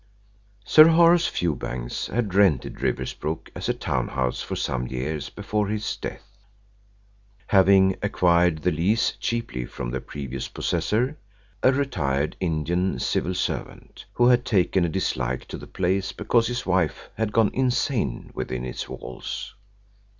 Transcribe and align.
Sir 0.65 0.87
Horace 0.87 1.27
Fewbanks 1.27 2.07
had 2.07 2.33
rented 2.33 2.81
Riversbrook 2.81 3.51
as 3.53 3.69
a 3.69 3.73
town 3.75 4.07
house 4.07 4.41
for 4.41 4.55
some 4.55 4.87
years 4.87 5.29
before 5.29 5.67
his 5.67 5.95
death, 5.95 6.39
having 7.45 7.95
acquired 8.01 8.63
the 8.63 8.71
lease 8.71 9.11
cheaply 9.19 9.63
from 9.67 9.91
the 9.91 10.01
previous 10.01 10.47
possessor, 10.47 11.19
a 11.61 11.71
retired 11.71 12.35
Indian 12.39 12.97
civil 12.97 13.35
servant, 13.35 14.05
who 14.13 14.25
had 14.25 14.43
taken 14.43 14.83
a 14.83 14.89
dislike 14.89 15.45
to 15.49 15.57
the 15.59 15.67
place 15.67 16.11
because 16.13 16.47
his 16.47 16.65
wife 16.65 17.11
had 17.13 17.31
gone 17.31 17.51
insane 17.53 18.31
within 18.33 18.65
its 18.65 18.89
walls. 18.89 19.53